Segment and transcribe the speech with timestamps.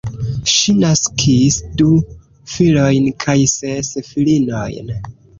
[0.51, 1.89] Ŝi naskis du
[2.53, 4.89] filojn kaj ses filinojn.